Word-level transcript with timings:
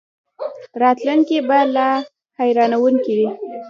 راتلونکی 0.81 1.37
به 1.47 1.59
لا 1.73 1.87
حیرانوونکی 2.39 3.13
وي. 3.19 3.29